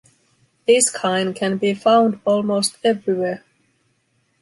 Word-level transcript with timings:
This 0.65 0.89
kind 0.89 1.35
can 1.35 1.57
be 1.59 1.75
found 1.75 2.21
almost 2.25 2.79
everywhere. 2.83 3.45